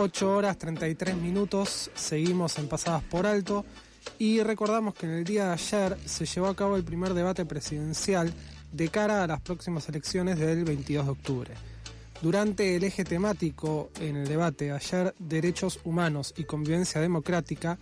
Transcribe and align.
8 0.00 0.36
horas 0.36 0.56
33 0.58 1.16
minutos, 1.16 1.90
seguimos 1.94 2.56
en 2.58 2.68
Pasadas 2.68 3.02
por 3.02 3.26
Alto 3.26 3.64
y 4.16 4.40
recordamos 4.42 4.94
que 4.94 5.06
en 5.06 5.12
el 5.12 5.24
día 5.24 5.46
de 5.46 5.52
ayer 5.54 5.98
se 6.04 6.24
llevó 6.24 6.46
a 6.46 6.54
cabo 6.54 6.76
el 6.76 6.84
primer 6.84 7.14
debate 7.14 7.44
presidencial 7.44 8.32
de 8.72 8.88
cara 8.88 9.24
a 9.24 9.26
las 9.26 9.40
próximas 9.40 9.88
elecciones 9.88 10.38
del 10.38 10.64
22 10.64 11.04
de 11.04 11.10
octubre. 11.10 11.54
Durante 12.22 12.76
el 12.76 12.84
eje 12.84 13.04
temático 13.04 13.90
en 14.00 14.16
el 14.16 14.28
debate 14.28 14.66
de 14.66 14.72
ayer, 14.72 15.14
Derechos 15.18 15.80
Humanos 15.84 16.34
y 16.36 16.44
Convivencia 16.44 17.00
Democrática, 17.00 17.78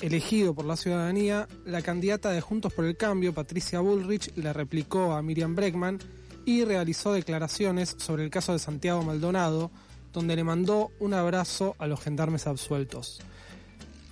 elegido 0.00 0.54
por 0.54 0.64
la 0.64 0.76
ciudadanía, 0.76 1.48
la 1.64 1.82
candidata 1.82 2.30
de 2.30 2.40
Juntos 2.40 2.72
por 2.72 2.84
el 2.84 2.96
Cambio, 2.96 3.32
Patricia 3.32 3.80
Bullrich, 3.80 4.34
le 4.36 4.52
replicó 4.52 5.12
a 5.12 5.22
Miriam 5.22 5.54
Bregman 5.54 5.98
y 6.44 6.64
realizó 6.64 7.12
declaraciones 7.12 7.94
sobre 7.98 8.24
el 8.24 8.30
caso 8.30 8.52
de 8.52 8.58
Santiago 8.58 9.02
Maldonado, 9.02 9.70
donde 10.12 10.36
le 10.36 10.44
mandó 10.44 10.90
un 11.00 11.14
abrazo 11.14 11.74
a 11.78 11.86
los 11.86 12.00
gendarmes 12.00 12.46
absueltos. 12.46 13.20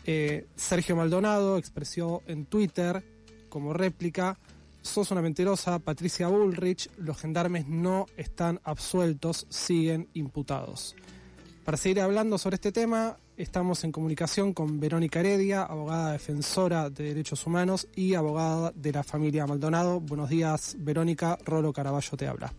Eh, 0.06 0.46
Sergio 0.56 0.96
Maldonado 0.96 1.58
expresó 1.58 2.22
en 2.26 2.46
Twitter 2.46 3.04
como 3.48 3.72
réplica, 3.72 4.38
sos 4.82 5.10
una 5.10 5.20
mentirosa, 5.20 5.78
Patricia 5.78 6.28
Bullrich, 6.28 6.88
los 6.96 7.18
gendarmes 7.18 7.66
no 7.66 8.06
están 8.16 8.60
absueltos, 8.64 9.46
siguen 9.50 10.08
imputados. 10.14 10.96
Para 11.70 11.78
seguir 11.78 12.00
hablando 12.00 12.36
sobre 12.36 12.56
este 12.56 12.72
tema, 12.72 13.16
estamos 13.36 13.84
en 13.84 13.92
comunicación 13.92 14.52
con 14.52 14.80
Verónica 14.80 15.20
Heredia, 15.20 15.62
abogada 15.62 16.10
defensora 16.10 16.90
de 16.90 17.04
derechos 17.04 17.46
humanos 17.46 17.86
y 17.94 18.14
abogada 18.14 18.72
de 18.74 18.90
la 18.90 19.04
familia 19.04 19.46
Maldonado. 19.46 20.00
Buenos 20.00 20.30
días, 20.30 20.74
Verónica. 20.80 21.38
Rolo 21.44 21.72
Caraballo 21.72 22.16
te 22.16 22.26
habla. 22.26 22.52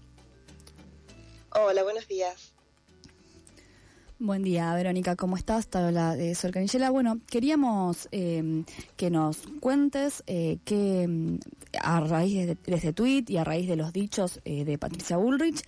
Hola, 1.50 1.84
buenos 1.84 2.08
días. 2.08 2.54
Buen 4.18 4.44
día, 4.44 4.74
Verónica, 4.76 5.18
¿cómo 5.18 5.36
estás? 5.36 5.68
Te 5.68 5.80
habla 5.80 6.16
de 6.16 6.34
Sol 6.34 6.52
Canillera. 6.52 6.90
Bueno, 6.90 7.20
queríamos 7.30 8.08
eh, 8.14 8.64
que 8.96 9.10
nos 9.10 9.40
cuentes 9.60 10.24
eh, 10.26 10.60
que 10.64 11.06
mm, 11.06 11.38
a 11.82 12.00
raíz 12.00 12.48
de, 12.48 12.58
este 12.68 12.94
tuit 12.94 13.30
y 13.30 13.36
a 13.36 13.44
raíz 13.44 13.68
de 13.68 13.76
los 13.76 13.92
dichos 13.92 14.40
eh, 14.46 14.64
de 14.64 14.78
Patricia 14.78 15.18
Bullrich, 15.18 15.64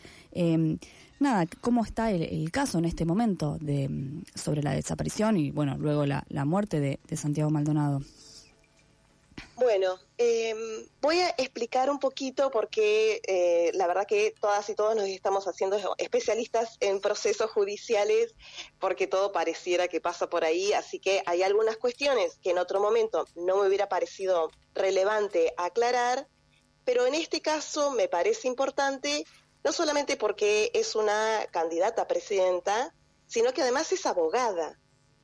cómo 1.62 1.84
está 1.84 2.12
el, 2.12 2.52
caso 2.52 2.78
en 2.78 2.86
este 2.86 3.06
momento 3.06 3.58
de 3.60 3.90
mm, 3.90 4.24
sobre 4.36 4.64
la 4.64 4.72
desaparición 4.72 5.38
y, 5.38 5.52
bueno, 5.52 5.78
luego 5.78 6.06
la, 6.06 6.24
muerte 6.46 6.80
de 6.80 7.18
Santiago 7.18 7.50
Maldonado. 7.50 8.02
Bueno, 9.56 10.00
em, 10.18 10.58
voy 11.00 11.20
a 11.20 11.30
explicar 11.38 11.90
un 11.90 12.00
poquito 12.00 12.50
porque 12.50 13.22
eh, 13.28 13.72
la 13.76 13.86
verdad 13.86 14.08
que 14.08 14.34
todas 14.40 14.68
y 14.70 14.76
todos 14.76 14.96
nos 14.96 15.08
estamos 15.08 15.48
haciendo 15.48 15.78
especialistas 15.98 16.78
en 16.80 17.00
procesos 17.00 17.52
judiciales 17.52 18.34
porque 18.80 19.06
todo 19.06 19.32
pareciera 19.32 19.88
que 19.88 20.02
pasa 20.02 20.28
por 20.28 20.44
ahí, 20.44 20.74
así 20.74 21.00
que 21.00 21.22
hay 21.28 21.44
algunas 21.44 21.78
cuestiones 21.78 22.40
que 22.42 22.52
en 22.52 22.58
otro 22.58 22.80
momento 22.80 23.28
no 23.36 23.62
me 23.62 23.68
hubiera 23.68 23.90
parecido 23.90 24.50
relevante 24.74 25.54
aclarar, 25.58 26.28
pero 26.84 27.06
en 27.06 27.14
este 27.14 27.42
caso 27.42 27.92
me 27.92 28.08
parece 28.08 28.48
importante 28.48 29.26
no 29.64 29.72
solamente 29.72 30.18
porque 30.18 30.72
es 30.74 30.96
una 30.96 31.46
candidata 31.52 32.04
a 32.04 32.08
presidenta, 32.08 32.94
sino 33.28 33.54
que 33.54 33.62
además 33.62 33.92
es 33.92 34.06
abogada. 34.06 34.80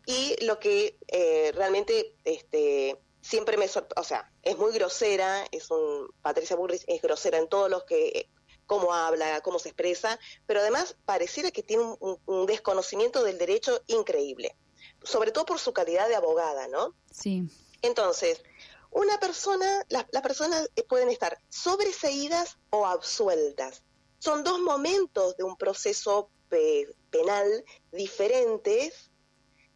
Y 0.06 0.44
lo 0.44 0.59
que 0.59 0.98
eh, 1.08 1.52
realmente 1.54 2.16
este, 2.23 2.98
siempre 3.22 3.58
me 3.58 3.67
o 3.95 4.04
sea, 4.04 4.32
es 4.42 4.58
muy 4.58 4.72
grosera, 4.72 5.45
es 5.52 5.70
un 5.70 6.10
Patricia 6.22 6.56
Burris 6.56 6.84
es 6.88 7.02
grosera 7.02 7.38
en 7.38 7.48
todo 7.48 7.70
lo 7.70 7.86
que 7.86 8.30
cómo 8.66 8.94
habla, 8.94 9.42
cómo 9.42 9.58
se 9.58 9.70
expresa, 9.70 10.20
pero 10.45 10.60
además 10.60 10.95
pareciera 11.06 11.50
que 11.50 11.64
tiene 11.64 11.84
un, 12.00 12.45
desconocimiento 12.45 13.23
del 13.23 13.40
derecho 13.40 13.82
increíble, 13.88 14.56
sobre 15.04 15.32
todo 15.32 15.45
por 15.45 15.60
su 15.60 15.73
calidad 15.73 16.08
de 16.08 16.16
abogada, 16.16 16.67
¿no? 16.67 16.94
Sí. 17.12 17.50
Entonces, 17.82 18.44
una 18.92 19.20
persona, 19.20 19.86
las 19.89 20.21
personas 20.21 20.70
pueden 20.88 21.10
estar 21.10 21.39
sobreseídas 21.50 22.58
o 22.70 22.86
absueltas. 22.86 23.83
Son 24.20 24.44
dos 24.44 24.60
momentos 24.60 25.36
de 25.38 25.44
un 25.44 25.56
proceso 25.56 26.30
penal 26.50 27.66
diferentes. 27.92 29.12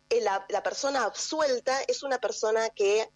Eh, 0.09 0.22
la, 0.22 0.64
persona 0.64 1.06
absuelta 1.06 1.81
es 1.84 2.04
una 2.04 2.20
persona 2.20 2.70
que 2.70 3.09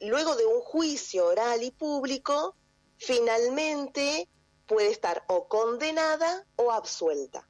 luego 0.00 0.36
de 0.36 0.46
un 0.46 0.60
juicio 0.60 1.26
oral 1.26 1.62
y 1.62 1.70
público, 1.70 2.54
finalmente 2.96 4.28
puede 4.66 4.90
estar 4.90 5.24
o 5.28 5.48
condenada 5.48 6.46
o 6.56 6.70
absuelta. 6.70 7.48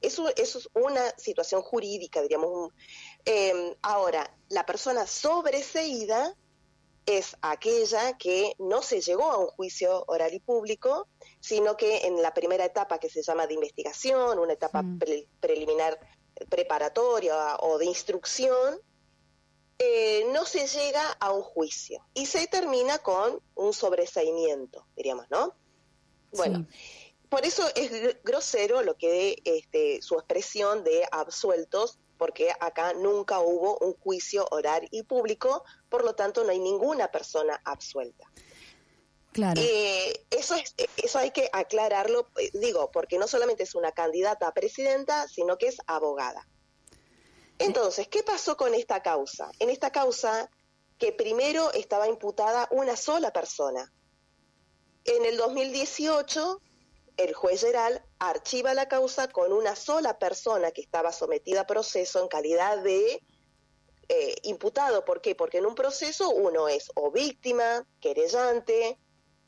Eso, 0.00 0.28
eso 0.36 0.58
es 0.58 0.68
una 0.74 1.16
situación 1.16 1.62
jurídica, 1.62 2.20
diríamos. 2.20 2.72
Em, 3.24 3.74
ahora, 3.82 4.36
la 4.48 4.66
persona 4.66 5.06
sobreseída 5.06 6.36
es 7.06 7.36
aquella 7.40 8.18
que 8.18 8.54
no 8.58 8.82
se 8.82 9.00
llegó 9.00 9.30
a 9.30 9.38
un 9.38 9.46
juicio 9.46 10.04
oral 10.08 10.34
y 10.34 10.40
público, 10.40 11.08
sino 11.40 11.76
que 11.76 12.06
en 12.06 12.20
la 12.20 12.34
primera 12.34 12.64
etapa 12.64 12.98
que 12.98 13.08
se 13.08 13.22
llama 13.22 13.46
de 13.46 13.54
investigación, 13.54 14.38
una 14.38 14.54
etapa 14.54 14.82
mm. 14.82 14.98
preliminar 15.40 15.98
preparatoria 16.50 17.56
o 17.60 17.78
de 17.78 17.86
instrucción, 17.86 18.80
eh, 19.78 20.26
no 20.32 20.44
se 20.46 20.66
llega 20.66 21.12
a 21.20 21.32
un 21.32 21.42
juicio 21.42 22.04
y 22.14 22.26
se 22.26 22.46
termina 22.46 22.98
con 22.98 23.40
un 23.54 23.72
sobreseimiento, 23.72 24.86
diríamos, 24.96 25.26
¿no? 25.30 25.54
Bueno, 26.32 26.66
por 27.28 27.44
eso 27.44 27.62
es 27.74 28.22
grosero 28.24 28.82
lo 28.82 28.96
que 28.96 29.40
este, 29.44 30.00
su 30.02 30.14
expresión 30.14 30.82
de 30.82 31.06
absueltos, 31.10 31.98
porque 32.18 32.50
acá 32.60 32.92
nunca 32.94 33.40
hubo 33.40 33.78
un 33.78 33.94
juicio 33.94 34.46
oral 34.50 34.88
y 34.90 35.02
público, 35.02 35.64
por 35.88 36.04
lo 36.04 36.14
tanto 36.14 36.44
no 36.44 36.50
hay 36.50 36.58
ninguna 36.58 37.10
persona 37.10 37.60
absuelta. 37.64 38.30
Claro. 39.32 39.60
Eh, 39.62 40.24
eso, 40.30 40.54
es, 40.54 40.74
eso 40.96 41.18
hay 41.18 41.30
que 41.30 41.50
aclararlo, 41.52 42.28
eh, 42.38 42.50
digo, 42.54 42.90
porque 42.90 43.18
no 43.18 43.28
solamente 43.28 43.64
es 43.64 43.74
una 43.74 43.92
candidata 43.92 44.48
a 44.48 44.54
presidenta, 44.54 45.28
sino 45.28 45.58
que 45.58 45.66
es 45.66 45.76
abogada. 45.86 46.48
Entonces, 47.58 48.08
¿qué 48.08 48.22
pasó 48.22 48.56
con 48.56 48.74
esta 48.74 49.02
causa? 49.02 49.50
En 49.58 49.70
esta 49.70 49.90
causa, 49.90 50.50
que 50.98 51.12
primero 51.12 51.72
estaba 51.72 52.08
imputada 52.08 52.68
una 52.70 52.96
sola 52.96 53.32
persona. 53.32 53.92
En 55.04 55.24
el 55.24 55.36
2018, 55.36 56.60
el 57.16 57.34
juez 57.34 57.60
general 57.60 58.04
archiva 58.18 58.74
la 58.74 58.88
causa 58.88 59.28
con 59.28 59.52
una 59.52 59.74
sola 59.76 60.18
persona 60.18 60.70
que 60.70 60.82
estaba 60.82 61.12
sometida 61.12 61.62
a 61.62 61.66
proceso 61.66 62.20
en 62.20 62.28
calidad 62.28 62.78
de 62.78 63.22
eh, 64.08 64.36
imputado. 64.42 65.04
¿Por 65.04 65.20
qué? 65.20 65.34
Porque 65.34 65.58
en 65.58 65.66
un 65.66 65.74
proceso 65.74 66.30
uno 66.30 66.68
es 66.68 66.90
o 66.94 67.10
víctima, 67.10 67.86
querellante, 68.00 68.98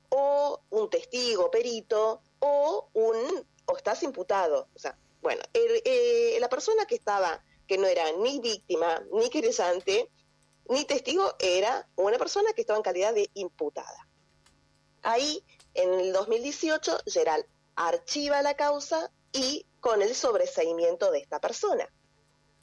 o 0.09 0.63
un 0.71 0.89
testigo, 0.89 1.51
perito, 1.51 2.23
o 2.41 2.89
un 2.95 3.47
o 3.67 3.77
estás 3.77 4.03
imputado. 4.03 4.69
O 4.75 4.79
sea, 4.79 4.99
bueno, 5.21 5.43
eh, 5.53 6.39
la 6.41 6.49
persona 6.49 6.87
que 6.87 6.95
estaba 6.95 7.43
que 7.67 7.79
no 7.79 7.87
era 7.87 8.11
ni 8.13 8.41
víctima, 8.41 9.05
ni 9.13 9.29
querellante, 9.29 10.11
ni 10.71 10.85
testigo, 10.87 11.35
era 11.39 11.87
una 11.97 12.19
persona 12.19 12.53
que 12.55 12.63
estaba 12.63 12.79
en 12.79 12.83
calidad 12.83 13.15
de 13.15 13.31
imputada. 13.35 14.09
Ahí, 15.03 15.45
en 15.75 15.93
el 15.93 16.13
2018, 16.13 16.99
Gerald 17.07 17.45
archiva 17.79 18.43
la 18.43 18.55
causa 18.55 19.11
y 19.33 19.67
con 19.81 20.03
el 20.03 20.15
sobreseimiento 20.15 21.11
de 21.13 21.21
esta 21.21 21.41
persona. 21.41 21.89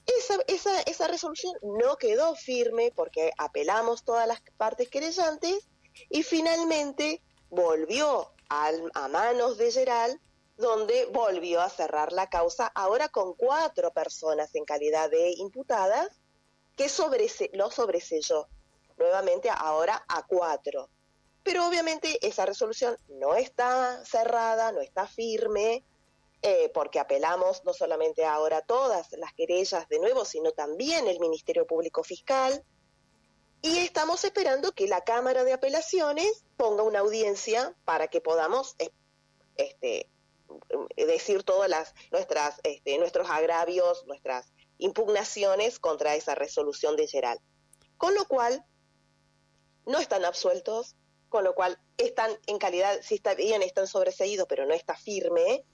Esa, 0.05 0.37
esa, 0.47 0.81
esa 0.81 1.07
resolución 1.07 1.53
no 1.63 1.97
quedó 1.97 2.35
firme 2.35 2.91
porque 2.95 3.31
apelamos 3.37 4.03
todas 4.03 4.27
las 4.27 4.41
partes 4.57 4.89
querellantes 4.89 5.67
y 6.09 6.23
finalmente 6.23 7.21
volvió 7.49 8.31
a 8.49 9.07
manos 9.07 9.57
de 9.57 9.71
Gerald 9.71 10.19
donde 10.57 11.05
volvió 11.07 11.61
a 11.61 11.69
cerrar 11.69 12.13
la 12.13 12.29
causa, 12.29 12.71
ahora 12.75 13.09
con 13.09 13.33
cuatro 13.33 13.91
personas 13.91 14.53
en 14.55 14.65
calidad 14.65 15.09
de 15.09 15.31
imputadas, 15.37 16.09
que 16.75 16.89
lo 17.53 17.71
sobreselló 17.71 18.47
nuevamente 18.97 19.49
ahora 19.49 20.03
a 20.07 20.25
cuatro. 20.25 20.89
Pero 21.45 21.67
obviamente 21.67 22.17
esa 22.27 22.43
resolución 22.47 22.97
no 23.07 23.35
está 23.35 24.03
cerrada, 24.03 24.71
no 24.71 24.81
está 24.81 25.07
firme, 25.07 25.83
eh, 26.41 26.71
porque 26.73 26.99
apelamos 26.99 27.63
no 27.65 27.71
solamente 27.71 28.25
ahora 28.25 28.63
todas 28.63 29.11
las 29.11 29.31
querellas 29.35 29.87
de 29.87 29.99
nuevo, 29.99 30.25
sino 30.25 30.53
también 30.53 31.07
el 31.07 31.19
Ministerio 31.19 31.67
Público 31.67 32.03
Fiscal. 32.03 32.63
Y 33.61 33.77
estamos 33.77 34.25
esperando 34.25 34.71
que 34.71 34.87
la 34.87 35.01
Cámara 35.01 35.43
de 35.43 35.53
Apelaciones 35.53 36.43
ponga 36.57 36.81
una 36.81 36.99
audiencia 36.99 37.75
para 37.85 38.07
que 38.07 38.21
podamos 38.21 38.75
este, 39.57 40.09
decir 40.97 41.43
todas 41.43 41.69
las 41.69 41.93
nuestras 42.11 42.59
este, 42.63 42.97
nuestros 42.97 43.29
agravios, 43.29 44.03
nuestras 44.07 44.51
impugnaciones 44.79 45.77
contra 45.77 46.15
esa 46.15 46.33
resolución 46.33 46.95
de 46.95 47.07
Geral. 47.07 47.39
Con 47.97 48.15
lo 48.15 48.25
cual 48.25 48.65
no 49.85 49.99
están 49.99 50.25
absueltos, 50.25 50.95
con 51.29 51.43
lo 51.43 51.55
cual 51.55 51.79
están 51.97 52.31
en 52.47 52.57
calidad, 52.57 52.99
si 53.01 53.15
está 53.15 53.33
bien, 53.35 53.61
están 53.61 53.87
sobreseídos, 53.87 54.47
pero 54.47 54.65
no 54.65 54.73
está 54.73 54.95
firme. 54.95 55.65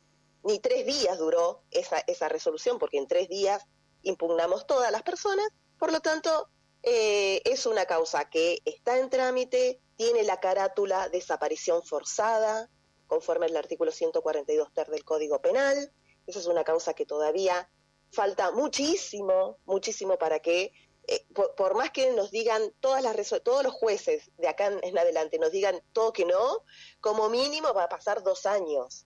ni 0.43 0.59
tres 0.59 0.85
días 0.85 1.19
duró 1.19 1.61
esa, 1.69 1.99
esa 2.07 2.27
resolución, 2.27 2.79
porque 2.79 2.97
en 2.97 3.07
tres 3.07 3.29
días 3.29 3.63
impugnamos 4.01 4.65
todas 4.65 4.91
las 4.91 5.03
personas, 5.03 5.47
por 5.77 5.91
lo 5.91 5.99
tanto, 5.99 6.49
eh, 6.83 7.41
es 7.45 7.65
una 7.65 7.85
causa 7.85 8.29
que 8.29 8.61
está 8.65 8.97
en 8.97 9.09
trámite, 9.09 9.79
tiene 9.95 10.23
la 10.23 10.39
carátula 10.39 11.09
desaparición 11.09 11.83
forzada, 11.83 12.69
conforme 13.07 13.47
al 13.47 13.57
artículo 13.57 13.91
142 13.91 14.73
ter 14.73 14.87
del 14.87 15.03
Código 15.03 15.41
Penal. 15.41 15.91
Esa 16.25 16.39
es 16.39 16.47
una 16.47 16.63
causa 16.63 16.93
que 16.93 17.05
todavía 17.05 17.69
falta 18.11 18.51
muchísimo, 18.51 19.57
muchísimo 19.65 20.17
para 20.17 20.39
que, 20.39 20.71
eh, 21.07 21.25
por, 21.33 21.75
más 21.75 21.91
que 21.91 22.11
nos 22.11 22.31
digan 22.31 22.73
todas 22.79 23.03
las 23.03 23.15
todos 23.43 23.63
los 23.63 23.73
jueces 23.73 24.29
de 24.37 24.47
acá 24.47 24.71
en 24.81 24.97
adelante 24.97 25.39
nos 25.39 25.51
digan 25.51 25.81
todo 25.93 26.13
que 26.13 26.25
no, 26.25 26.63
como 26.99 27.29
mínimo 27.29 27.73
va 27.73 27.85
a 27.85 27.89
pasar 27.89 28.23
dos 28.23 28.45
años. 28.45 29.05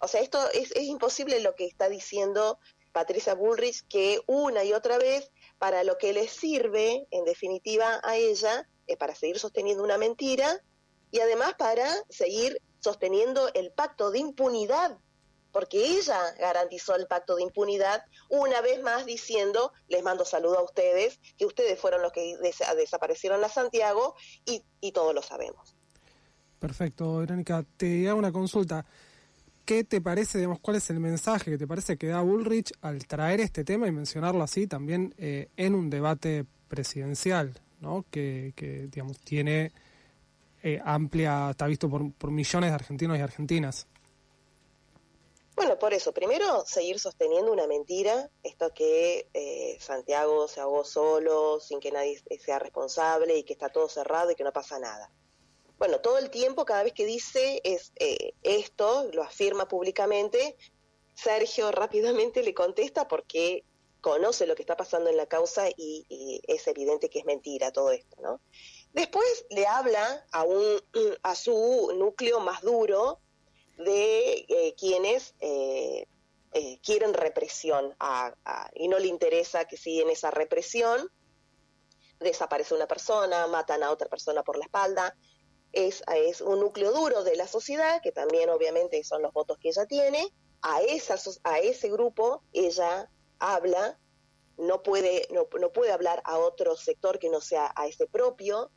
O 0.00 0.08
sea, 0.08 0.20
esto 0.20 0.38
es, 0.50 0.70
es 0.72 0.84
imposible 0.84 1.40
lo 1.40 1.54
que 1.54 1.66
está 1.66 1.88
diciendo 1.88 2.58
Patricia 2.92 3.34
Bullrich, 3.34 3.86
que 3.88 4.20
una 4.26 4.62
y 4.62 4.72
otra 4.72 4.98
vez, 4.98 5.32
para 5.58 5.82
lo 5.82 5.98
que 5.98 6.12
le 6.12 6.28
sirve, 6.28 7.06
en 7.10 7.24
definitiva, 7.24 8.00
a 8.04 8.16
ella, 8.16 8.68
es 8.86 8.96
para 8.96 9.14
seguir 9.14 9.38
sosteniendo 9.38 9.82
una 9.82 9.98
mentira 9.98 10.62
y 11.10 11.20
además 11.20 11.54
para 11.54 11.88
seguir 12.08 12.60
sosteniendo 12.80 13.50
el 13.54 13.72
pacto 13.72 14.10
de 14.10 14.20
impunidad, 14.20 14.98
porque 15.54 15.86
ella 15.86 16.18
garantizó 16.40 16.96
el 16.96 17.06
pacto 17.06 17.36
de 17.36 17.44
impunidad 17.44 18.02
una 18.28 18.60
vez 18.60 18.82
más 18.82 19.06
diciendo, 19.06 19.72
les 19.86 20.02
mando 20.02 20.24
saludo 20.24 20.58
a 20.58 20.64
ustedes, 20.64 21.20
que 21.38 21.46
ustedes 21.46 21.78
fueron 21.78 22.02
los 22.02 22.12
que 22.12 22.36
desaparecieron 22.76 23.42
a 23.44 23.48
Santiago 23.48 24.16
y, 24.44 24.64
todos 24.92 25.14
lo 25.14 25.22
sabemos. 25.22 25.76
Perfecto, 26.58 27.18
Verónica. 27.18 27.64
Te 27.76 28.08
hago 28.08 28.18
una 28.18 28.32
consulta. 28.32 28.84
¿Qué 29.64 29.84
te 29.84 30.00
parece, 30.00 30.38
digamos, 30.38 30.58
cuál 30.58 30.76
es 30.76 30.90
el 30.90 30.98
mensaje 30.98 31.52
que 31.52 31.58
te 31.58 31.66
parece 31.66 31.96
que 31.96 32.08
da 32.08 32.20
Bullrich 32.20 32.72
al 32.80 33.06
traer 33.06 33.40
este 33.40 33.64
tema 33.64 33.86
y 33.86 33.92
mencionarlo 33.92 34.42
así 34.42 34.66
también 34.66 35.14
eh, 35.18 35.48
en 35.56 35.74
un 35.74 35.88
debate 35.88 36.44
presidencial, 36.68 37.54
¿no? 37.80 38.04
que, 38.10 38.52
digamos, 38.90 39.20
tiene 39.20 39.72
eh, 40.64 40.80
amplia, 40.84 41.50
está 41.50 41.66
visto 41.68 41.88
por, 41.88 42.30
millones 42.30 42.70
de 42.70 42.74
argentinos 42.74 43.18
y 43.18 43.20
argentinas? 43.20 43.86
Bueno, 45.54 45.78
por 45.78 45.94
eso, 45.94 46.12
primero 46.12 46.64
seguir 46.66 46.98
sosteniendo 46.98 47.52
una 47.52 47.66
mentira, 47.66 48.30
esto 48.42 48.72
que 48.74 49.28
eh, 49.34 49.76
Santiago 49.80 50.48
se 50.48 50.60
ahogó 50.60 50.84
solo, 50.84 51.60
sin 51.60 51.80
que 51.80 51.92
nadie 51.92 52.20
sea 52.40 52.58
responsable 52.58 53.38
y 53.38 53.44
que 53.44 53.52
está 53.52 53.68
todo 53.68 53.88
cerrado 53.88 54.30
y 54.30 54.34
que 54.34 54.44
no 54.44 54.52
pasa 54.52 54.78
nada 54.78 55.12
bueno, 55.78 56.00
todo 56.00 56.18
el 56.18 56.30
tiempo, 56.30 56.64
cada 56.64 56.82
vez 56.82 56.92
que 56.92 57.04
dice 57.04 57.60
eh, 57.64 58.32
esto, 58.42 59.08
lo 59.12 59.22
afirma 59.22 59.68
públicamente, 59.68 60.56
Sergio 61.14 61.70
rápidamente 61.72 62.42
le 62.42 62.54
contesta 62.54 63.08
porque 63.08 63.64
conoce 64.00 64.46
lo 64.46 64.54
que 64.54 64.62
está 64.62 64.76
pasando 64.76 65.10
en 65.10 65.16
la 65.16 65.26
causa 65.26 65.68
y, 65.68 66.40
es 66.46 66.66
evidente 66.68 67.08
que 67.08 67.20
es 67.20 67.24
mentira 67.24 67.72
todo 67.72 67.90
esto, 67.90 68.16
¿no? 68.20 68.40
Después 68.92 69.46
le 69.50 69.66
habla 69.66 70.24
a, 70.30 70.44
un, 70.44 70.80
a 71.22 71.34
su 71.34 71.92
núcleo 71.96 72.40
más 72.40 72.62
duro 72.62 73.20
de 73.76 74.44
eh, 74.48 74.74
quienes 74.78 75.34
eh, 75.40 76.06
quieren 76.82 77.14
represión 77.14 77.96
y 78.74 78.86
no 78.86 78.98
le 79.00 79.08
interesa 79.08 79.64
que 79.64 79.76
siguen 79.76 80.08
esa 80.10 80.30
represión, 80.30 81.10
desaparece 82.20 82.74
una 82.74 82.86
persona, 82.86 83.46
matan 83.48 83.82
a 83.82 83.90
otra 83.90 84.08
persona 84.08 84.44
por 84.44 84.56
la 84.56 84.64
espalda, 84.64 85.16
es, 85.72 86.04
es 86.14 86.40
un 86.40 86.60
núcleo 86.60 86.92
duro 86.92 87.24
de 87.24 87.36
la 87.36 87.48
sociedad, 87.48 88.00
que 88.02 88.12
también 88.12 88.50
obviamente 88.50 89.02
son 89.02 89.22
los 89.22 89.32
votos 89.32 89.58
que 89.58 89.70
ella 89.70 89.86
tiene, 89.86 90.32
a, 90.62 90.80
esa, 90.82 91.16
a 91.42 91.58
ese 91.58 91.90
grupo 91.90 92.42
ella 92.52 93.10
habla, 93.38 93.98
no 94.56 94.82
puede, 94.82 95.26
no, 95.30 95.48
no 95.60 95.72
puede 95.72 95.92
hablar 95.92 96.22
a 96.24 96.38
otro 96.38 96.76
sector 96.76 97.18
que 97.18 97.28
no 97.28 97.40
sea 97.40 97.72
a 97.76 97.86
ese 97.86 98.06
propio, 98.06 98.70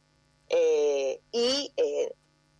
eh, 0.50 1.22
y 1.32 1.74
eh, 1.78 2.14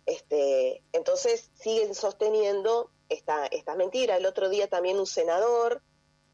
este, 0.08 0.82
entonces 0.92 1.50
siguen 1.54 1.94
sosteniendo 1.94 2.90
esta, 3.10 3.46
esta 3.46 3.74
mentira. 3.74 4.16
El 4.16 4.24
otro 4.24 4.48
día 4.48 4.66
también 4.66 4.98
un 4.98 5.06
senador, 5.06 5.82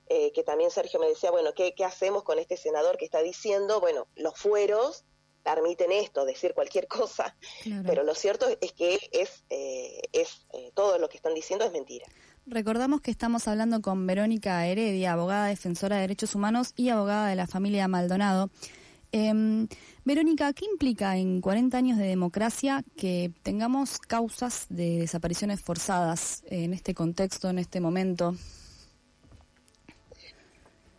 eh, 0.07 0.31
que 0.33 0.45
también 0.45 0.71
Sergio 0.71 1.01
me 1.01 1.09
decía, 1.09 1.33
bueno, 1.33 1.55
¿qué, 1.55 1.75
¿qué 1.75 1.85
hacemos 1.85 2.23
con 2.23 2.39
este 2.39 2.57
senador 2.57 2.97
que 2.97 3.05
está 3.05 3.21
diciendo, 3.21 3.81
bueno, 3.81 4.07
los 4.15 4.39
fueros 4.39 5.05
permiten 5.43 5.91
esto, 5.91 6.25
decir 6.25 6.55
cualquier 6.55 6.87
cosa, 6.89 7.37
pero 7.85 8.05
lo 8.05 8.15
cierto 8.15 8.47
es 8.61 8.73
que 8.73 8.99
es, 9.11 9.45
eh, 9.51 10.01
es 10.13 10.47
eh, 10.53 10.71
todo 10.75 10.99
lo 10.99 11.09
que 11.09 11.17
están 11.17 11.35
diciendo 11.35 11.65
es 11.65 11.73
mentira. 11.73 12.07
Recordamos 12.47 13.01
que 13.01 13.11
estamos 13.11 13.49
hablando 13.49 13.83
con 13.83 14.07
Verónica 14.07 14.67
Heredia, 14.67 15.15
abogada 15.15 15.47
defensora 15.47 15.97
de 15.97 16.03
derechos 16.03 16.37
humanos 16.37 16.75
y 16.77 16.91
abogada 16.91 17.29
de 17.29 17.35
la 17.35 17.49
familia 17.49 17.89
Maldonado. 17.89 18.51
Em, 19.17 19.69
Verónica, 20.05 20.53
¿qué 20.53 20.65
implica 20.65 21.17
en 21.17 21.41
40 21.41 21.79
años 21.79 21.99
de 21.99 22.05
democracia 22.05 22.83
que 22.97 23.31
tengamos 23.45 24.01
causas 24.01 24.67
de 24.71 24.99
desapariciones 24.99 25.61
forzadas 25.61 26.43
en 26.47 26.75
este 26.75 26.95
contexto, 26.95 27.49
en 27.49 27.61
este 27.61 27.79
momento? 27.81 28.35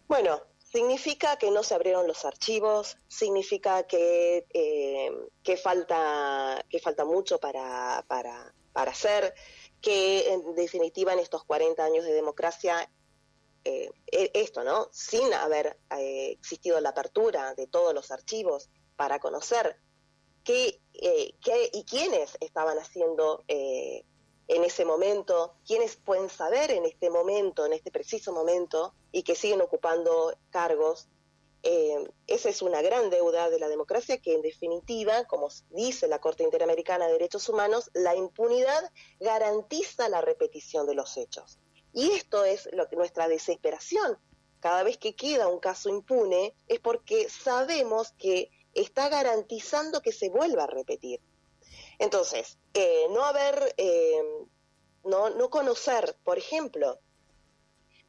Bueno, 0.07 0.39
Significa 0.75 1.37
que 1.37 1.51
no 1.51 1.63
se 1.63 1.73
abrieron 1.73 2.05
los 2.05 2.25
archivos, 2.25 2.97
significa 3.07 3.83
que, 3.83 4.45
eh, 4.53 5.55
falta, 5.55 6.61
que 6.69 6.79
falta 6.79 7.05
mucho 7.05 7.39
para, 7.39 8.03
para, 8.09 8.53
para, 8.73 8.91
hacer, 8.91 9.33
que 9.79 10.33
en 10.33 10.53
definitiva 10.53 11.13
en 11.13 11.19
estos 11.19 11.45
40 11.45 11.81
años 11.81 12.03
de 12.03 12.11
democracia, 12.11 12.89
eh, 13.65 13.91
e, 14.11 14.31
esto, 14.33 14.63
¿no? 14.63 14.87
Sin 14.91 15.33
haber 15.33 15.77
eh, 15.97 16.31
existido 16.31 16.79
la 16.79 16.89
apertura 16.89 17.53
de 17.55 17.67
todos 17.67 17.93
los 17.93 18.11
archivos 18.11 18.69
para 18.95 19.19
conocer 19.19 19.77
qué, 20.43 20.79
qué 20.93 21.69
y 21.73 21.83
quiénes 21.83 22.37
estaban 22.39 22.77
haciendo 22.77 23.43
en 24.47 24.63
ese 24.63 24.85
momento, 24.85 25.55
quiénes 25.65 25.95
pueden 25.95 26.29
saber 26.29 26.71
en 26.71 26.85
este 26.85 27.09
momento, 27.09 27.65
en 27.65 27.73
este 27.73 27.91
preciso 27.91 28.31
momento, 28.31 28.93
y 29.11 29.23
que 29.23 29.35
siguen 29.35 29.61
ocupando 29.61 30.37
cargos. 30.49 31.07
Eh, 31.63 32.07
esa 32.27 32.49
es 32.49 32.61
una 32.61 32.83
gran 32.83 33.09
deuda 33.09 33.49
de 33.49 33.57
la 33.57 33.67
democracia 33.67 34.19
que 34.21 34.35
en 34.35 34.43
definitiva, 34.43 35.25
como 35.25 35.49
dice 35.71 36.07
la 36.07 36.19
Corte 36.19 36.43
Interamericana 36.43 37.07
de 37.07 37.13
Derechos 37.13 37.49
Humanos, 37.49 37.89
la 37.93 38.15
impunidad 38.15 38.91
garantiza 39.19 40.09
la 40.09 40.21
repetición 40.21 40.85
de 40.85 40.93
los 40.93 41.17
hechos. 41.17 41.59
Y 41.95 42.11
esto 42.11 42.45
es 42.45 42.69
lo 42.73 42.87
que 42.87 42.95
nuestra 42.95 43.27
desesperación. 43.27 44.19
Cada 44.59 44.83
vez 44.83 44.97
que 44.97 45.15
queda 45.15 45.47
un 45.47 45.59
caso 45.59 45.89
impune 45.89 46.53
es 46.67 46.79
porque 46.79 47.29
sabemos 47.29 48.13
que 48.19 48.51
está 48.73 49.09
garantizando 49.09 50.01
que 50.01 50.11
se 50.11 50.29
vuelva 50.29 50.65
a 50.65 50.67
repetir. 50.67 51.21
Entonces, 51.97 52.57
eh, 52.73 53.07
no 53.11 53.23
haber, 53.23 53.73
eh, 53.77 54.21
no, 55.05 55.29
no 55.29 55.49
conocer, 55.49 56.17
por 56.23 56.37
ejemplo, 56.37 56.99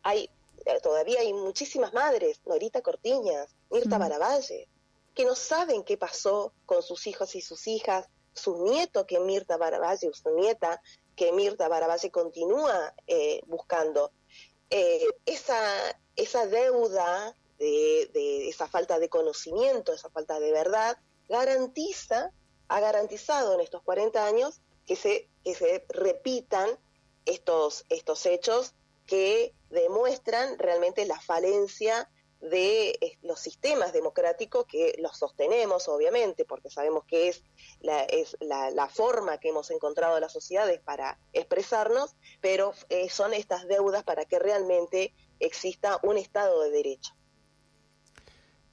hay 0.02 0.28
eh, 0.66 0.80
todavía 0.82 1.20
hay 1.20 1.32
muchísimas 1.32 1.94
madres, 1.94 2.40
Norita 2.44 2.82
Cortiñas, 2.82 3.54
Mirta 3.70 3.98
Baravalle, 3.98 4.68
que 5.14 5.24
no 5.24 5.36
saben 5.36 5.84
qué 5.84 5.96
pasó 5.96 6.52
con 6.66 6.82
sus 6.82 7.06
hijos 7.06 7.36
y 7.36 7.40
sus 7.40 7.68
hijas, 7.68 8.08
su 8.34 8.64
nieto 8.64 9.06
que 9.06 9.20
Mirta 9.20 9.56
Baravalle, 9.56 10.10
su 10.12 10.30
nieta 10.30 10.82
que 11.16 11.32
Mirta 11.32 11.68
Baravalle 11.68 12.10
continúa 12.10 12.94
buscando. 13.46 14.12
esa, 14.70 15.60
esa 16.16 16.46
deuda 16.46 17.34
de, 17.58 18.10
de, 18.12 18.48
esa 18.48 18.68
falta 18.68 18.98
de 18.98 19.08
conocimiento, 19.08 19.92
esa 19.92 20.10
falta 20.10 20.38
de 20.38 20.52
verdad, 20.52 20.98
garantiza 21.28 22.32
ha 22.68 22.80
garantizado 22.80 23.54
en 23.54 23.60
estos 23.60 23.82
40 23.82 24.26
años 24.26 24.60
que 24.86 24.96
se, 24.96 25.28
que 25.44 25.54
se 25.54 25.84
repitan 25.88 26.78
estos, 27.24 27.84
estos 27.88 28.26
hechos 28.26 28.74
que 29.06 29.54
demuestran 29.70 30.58
realmente 30.58 31.06
la 31.06 31.20
falencia 31.20 32.10
de 32.40 32.90
eh, 33.00 33.18
los 33.22 33.40
sistemas 33.40 33.92
democráticos 33.92 34.66
que 34.66 34.94
los 34.98 35.16
sostenemos, 35.16 35.88
obviamente, 35.88 36.44
porque 36.44 36.70
sabemos 36.70 37.04
que 37.04 37.28
es 37.28 37.42
la, 37.80 38.04
es 38.04 38.36
la, 38.40 38.88
forma 38.88 39.38
que 39.38 39.48
hemos 39.48 39.70
encontrado 39.70 40.18
las 40.20 40.32
sociedades 40.32 40.80
para 40.80 41.18
expresarnos, 41.32 42.14
pero 42.40 42.72
eh, 42.88 43.08
son 43.10 43.34
estas 43.34 43.66
deudas 43.66 44.04
para 44.04 44.24
que 44.24 44.38
realmente 44.38 45.12
exista 45.40 45.98
un 46.02 46.16
Estado 46.16 46.62
de 46.62 46.70
Derecho. 46.70 47.14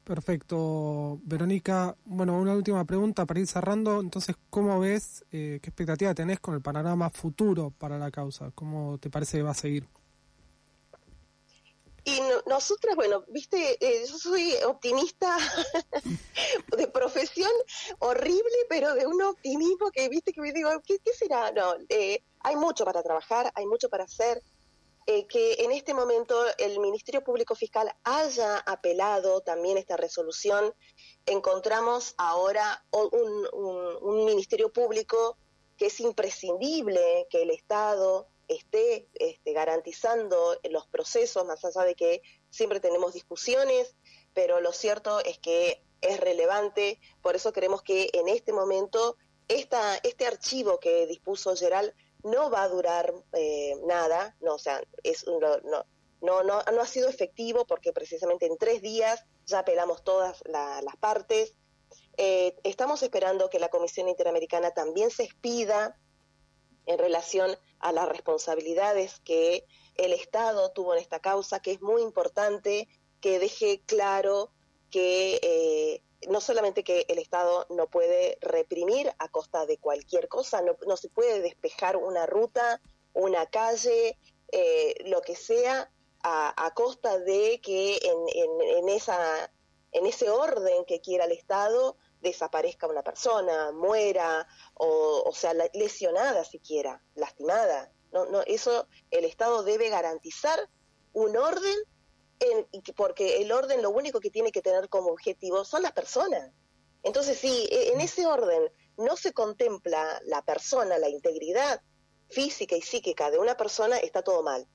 Perfecto, 0.03 1.19
Verónica. 1.23 1.95
Bueno, 2.03 2.37
una 2.37 2.53
última 2.53 2.83
pregunta 2.83 3.25
para 3.25 3.39
ir 3.39 3.47
cerrando. 3.47 4.01
Entonces, 4.01 4.35
¿cómo 4.49 4.79
ves, 4.79 5.23
eh, 5.31 5.59
qué 5.61 5.69
expectativa 5.69 6.13
tenés 6.13 6.41
con 6.41 6.55
el 6.55 6.61
panorama 6.61 7.09
futuro 7.09 7.71
para 7.71 7.97
la 7.97 8.11
causa? 8.11 8.51
¿Cómo 8.53 8.97
te 8.97 9.09
parece 9.09 9.37
que 9.37 9.43
va 9.43 9.51
a 9.51 9.55
seguir? 9.55 9.87
Nosotras, 12.45 12.95
bueno, 12.95 13.23
viste, 13.27 13.77
eh, 13.79 14.05
yo 14.07 14.17
soy 14.17 14.53
optimista 14.65 15.37
de 16.77 16.87
profesión 16.87 17.51
horrible, 17.99 18.57
pero 18.69 18.93
de 18.93 19.07
un 19.07 19.21
optimismo 19.21 19.91
que, 19.91 20.09
viste, 20.09 20.33
que 20.33 20.41
me 20.41 20.51
digo, 20.51 20.69
¿qué, 20.85 20.99
será? 21.17 21.51
No, 21.51 21.75
eh, 21.89 22.23
hay 22.39 22.55
mucho 22.55 22.85
para 22.85 23.01
trabajar, 23.01 23.51
hay 23.55 23.65
mucho 23.65 23.89
para 23.89 24.03
hacer, 24.03 24.41
eh, 25.05 25.27
que 25.27 25.55
en 25.59 25.71
este 25.71 25.93
momento 25.93 26.35
el 26.57 26.79
Ministerio 26.79 27.23
Público 27.23 27.55
Fiscal 27.55 27.93
haya 28.03 28.59
apelado 28.59 29.41
también 29.41 29.77
esta 29.77 29.97
resolución. 29.97 30.73
Encontramos 31.25 32.15
ahora 32.17 32.85
un, 32.91 34.25
Ministerio 34.25 34.71
Público 34.71 35.37
que 35.77 35.87
es 35.87 35.99
imprescindible 35.99 37.27
que 37.29 37.41
el 37.41 37.49
Estado 37.49 38.27
esté 38.47 39.07
este, 39.13 39.53
garantizando 39.53 40.57
los 40.69 40.87
procesos, 40.87 41.45
más 41.45 41.63
allá 41.65 41.83
de 41.83 41.95
que 41.95 42.21
siempre 42.49 42.79
tenemos 42.79 43.13
discusiones, 43.13 43.95
pero 44.33 44.61
lo 44.61 44.71
cierto 44.71 45.19
es 45.19 45.39
que 45.39 45.83
es 46.01 46.19
relevante, 46.19 46.99
por 47.21 47.35
eso 47.35 47.53
queremos 47.53 47.81
que 47.81 48.09
en 48.13 48.27
este 48.27 48.51
momento 48.51 49.15
esta, 49.47 49.97
este 50.03 50.25
archivo 50.25 50.79
que 50.79 51.07
dispuso 51.07 51.55
Geral 51.55 51.93
no 52.23 52.49
va 52.49 52.63
a 52.63 52.69
durar 52.69 53.13
eh, 53.33 53.75
nada, 53.85 54.35
no, 54.41 54.55
o 54.55 54.59
sea, 54.59 54.81
es, 55.03 55.25
no, 55.27 55.39
no, 55.39 55.85
no, 56.21 56.43
no, 56.43 56.81
ha 56.81 56.87
sido 56.87 57.09
efectivo 57.09 57.65
porque 57.65 57.91
precisamente 57.91 58.45
en 58.45 58.57
tres 58.57 58.81
días 58.81 59.25
ya 59.45 59.59
apelamos 59.59 60.03
todas 60.03 60.41
las 60.47 60.95
partes. 60.99 61.53
Eh, 62.17 62.55
estamos 62.63 63.03
esperando 63.03 63.49
que 63.49 63.59
la 63.59 63.69
Comisión 63.69 64.07
Interamericana 64.07 64.71
también 64.71 65.11
se 65.11 65.23
expida 65.23 65.99
en 66.85 66.97
relación 66.97 67.57
a 67.83 67.91
las 67.91 68.07
responsabilidades 68.07 69.19
que 69.19 69.65
el 69.95 70.13
Estado 70.13 70.71
tuvo 70.71 70.93
en 70.95 71.01
esta 71.01 71.19
causa, 71.19 71.59
que 71.59 71.71
es 71.71 71.81
muy 71.81 72.01
importante 72.01 72.87
que 73.19 73.39
deje 73.39 73.81
claro 73.85 74.51
que 74.89 75.39
eh, 75.43 76.01
no 76.29 76.39
solamente 76.39 76.85
que 76.85 77.05
el 77.09 77.19
Estado 77.19 77.67
no 77.69 77.87
puede 77.87 78.37
reprimir 78.41 79.11
a 79.19 79.27
costa 79.27 79.65
de 79.65 79.77
cualquier 79.77 80.29
cosa, 80.29 80.61
no, 80.61 80.97
se 80.97 81.09
puede 81.09 81.41
despejar 81.41 81.97
una 81.97 82.25
ruta, 82.25 82.81
una 83.13 83.47
calle, 83.47 84.17
eh, 84.53 84.95
lo 85.05 85.21
que 85.21 85.35
sea, 85.35 85.91
a, 86.25 86.71
costa 86.73 87.19
de 87.19 87.59
que 87.61 87.99
en, 88.01 88.87
esa, 88.87 89.51
en 89.91 90.05
ese 90.05 90.29
orden 90.29 90.85
que 90.85 91.01
quiera 91.01 91.25
el 91.25 91.33
Estado 91.33 91.97
desaparezca 92.23 92.87
una 92.87 93.03
persona, 93.03 93.71
muera 93.71 94.47
o, 94.73 95.23
o 95.25 95.33
sea 95.33 95.53
lesionada 95.73 96.43
siquiera, 96.43 97.03
lastimada. 97.15 97.91
No, 98.11 98.25
no, 98.25 98.41
eso 98.41 98.87
el 99.11 99.25
Estado 99.25 99.63
debe 99.63 99.89
garantizar 99.89 100.69
un 101.13 101.37
orden 101.37 101.75
porque 102.95 103.41
el 103.41 103.51
orden 103.51 103.81
lo 103.81 103.89
único 103.89 104.19
que 104.19 104.29
tiene 104.29 104.51
que 104.51 104.61
tener 104.61 104.89
como 104.89 105.11
objetivo 105.11 105.63
son 105.63 105.83
las 105.83 105.93
personas. 105.93 106.51
Entonces, 107.03 107.37
si 107.37 107.65
e, 107.65 107.93
en 107.93 108.01
ese 108.01 108.25
orden 108.25 108.71
no 108.97 109.15
se 109.15 109.33
contempla 109.33 110.21
la 110.25 110.41
persona, 110.41 110.97
la 110.97 111.09
integridad 111.09 111.81
física 112.29 112.75
y 112.75 112.81
psíquica 112.81 113.31
de 113.31 113.39
una 113.39 113.55
persona, 113.55 113.97
está 113.97 114.23
todo 114.23 114.43
mal. 114.43 114.67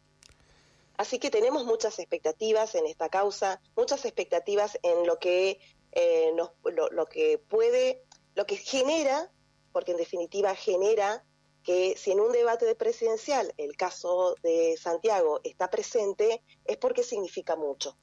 Así 0.97 1.19
que 1.19 1.31
tenemos 1.31 1.65
muchas 1.65 1.99
expectativas 2.01 2.75
en 2.75 2.87
esta 2.87 3.09
causa, 3.09 3.61
muchas 3.77 4.05
expectativas 4.05 4.79
en 4.83 5.07
lo 5.07 5.19
que 5.19 5.61
eh, 5.93 6.33
lo 6.35 7.07
que 7.07 7.39
puede, 7.39 8.03
lo 8.35 8.47
que 8.47 8.57
genera, 8.57 9.31
porque 9.73 9.93
en 9.93 9.99
definitiva 9.99 10.55
genera 10.55 11.25
que 11.63 11.97
si 11.97 12.13
en 12.13 12.21
un 12.21 12.33
debate 12.33 12.75
presidencial 12.75 13.53
el 13.59 13.77
caso 13.77 14.35
de 14.43 14.77
Santiago 14.81 15.41
está 15.45 15.69
presente, 15.71 16.43
es 16.65 16.77
porque 16.77 17.03
significa 17.03 17.57
mucho. 17.57 17.97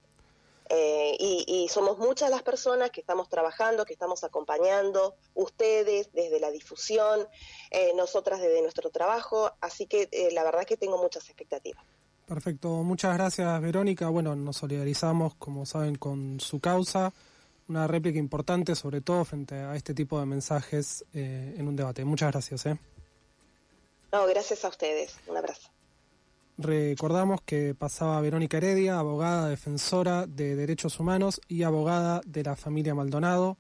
Eh, 0.70 1.16
y, 1.20 1.68
somos 1.70 2.00
muchas 2.00 2.32
las 2.32 2.42
personas 2.42 2.90
que 2.90 3.02
estamos 3.02 3.30
trabajando, 3.30 3.86
que 3.86 3.94
estamos 3.94 4.24
acompañando, 4.24 5.16
ustedes 5.36 6.12
desde 6.14 6.40
la 6.40 6.50
difusión, 6.50 7.28
eh, 7.70 7.94
nosotras 7.96 8.40
desde 8.40 8.62
nuestro 8.62 8.90
trabajo, 8.90 9.52
así 9.62 9.86
que 9.86 10.10
la 10.32 10.44
verdad 10.44 10.66
que 10.66 10.78
tengo 10.78 10.98
muchas 10.98 11.26
expectativas. 11.26 11.84
Perfecto, 12.26 12.70
muchas 12.70 13.16
gracias 13.16 13.62
Verónica. 13.62 14.10
Bueno, 14.10 14.36
nos 14.36 14.58
solidarizamos, 14.58 15.36
como 15.36 15.66
saben, 15.66 15.96
con 15.96 16.40
su 16.40 16.60
causa. 16.60 17.14
Una 17.68 17.88
réplica 17.88 18.20
importante, 18.20 18.76
sobre 18.76 19.02
todo 19.02 19.26
frente 19.26 19.56
a 19.56 19.76
este 19.76 19.94
tipo 19.94 20.20
de 20.20 20.26
mensajes 20.26 21.04
en 21.14 21.68
un 21.68 21.76
debate. 21.76 22.06
Muchas 22.06 22.32
gracias. 22.32 22.66
¿eh? 22.68 22.78
No, 24.12 24.28
gracias 24.28 24.64
a 24.64 24.70
ustedes. 24.70 25.18
Un 25.28 25.38
abrazo. 25.38 25.70
Recordamos 26.58 27.42
que 27.42 27.76
pasaba 27.76 28.22
Verónica 28.22 28.58
Heredia, 28.58 28.98
abogada 28.98 29.50
defensora 29.50 30.26
de 30.26 30.56
derechos 30.56 31.00
humanos 31.00 31.42
y 31.50 31.64
abogada 31.64 32.22
de 32.26 32.44
la 32.44 32.56
familia 32.56 32.96
Maldonado. 32.96 33.58